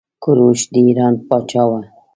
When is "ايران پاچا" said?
0.87-1.63